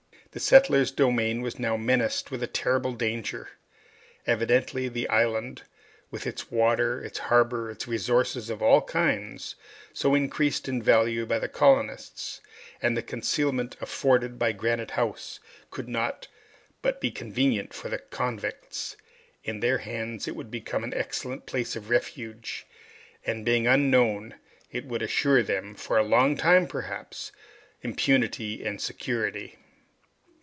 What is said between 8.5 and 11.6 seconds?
all kinds so increased in value by the